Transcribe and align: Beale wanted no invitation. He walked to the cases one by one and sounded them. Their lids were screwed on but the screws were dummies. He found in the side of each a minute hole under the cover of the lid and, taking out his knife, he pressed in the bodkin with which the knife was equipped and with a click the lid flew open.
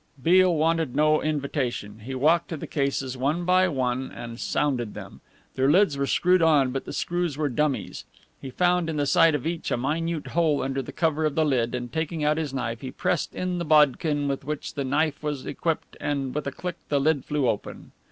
Beale 0.23 0.55
wanted 0.55 0.95
no 0.95 1.21
invitation. 1.21 1.99
He 1.99 2.15
walked 2.15 2.49
to 2.49 2.57
the 2.57 2.65
cases 2.65 3.15
one 3.15 3.45
by 3.45 3.67
one 3.67 4.11
and 4.11 4.39
sounded 4.39 4.95
them. 4.95 5.21
Their 5.53 5.69
lids 5.69 5.95
were 5.95 6.07
screwed 6.07 6.41
on 6.41 6.71
but 6.71 6.85
the 6.85 6.91
screws 6.91 7.37
were 7.37 7.49
dummies. 7.49 8.03
He 8.41 8.49
found 8.49 8.89
in 8.89 8.97
the 8.97 9.05
side 9.05 9.35
of 9.35 9.45
each 9.45 9.69
a 9.69 9.77
minute 9.77 10.29
hole 10.29 10.63
under 10.63 10.81
the 10.81 10.91
cover 10.91 11.23
of 11.23 11.35
the 11.35 11.45
lid 11.45 11.75
and, 11.75 11.93
taking 11.93 12.23
out 12.23 12.37
his 12.37 12.51
knife, 12.51 12.81
he 12.81 12.89
pressed 12.89 13.35
in 13.35 13.59
the 13.59 13.63
bodkin 13.65 14.27
with 14.27 14.43
which 14.43 14.73
the 14.73 14.83
knife 14.83 15.21
was 15.21 15.45
equipped 15.45 15.95
and 16.01 16.33
with 16.33 16.47
a 16.47 16.51
click 16.51 16.77
the 16.89 16.99
lid 16.99 17.23
flew 17.23 17.47
open. 17.47 17.91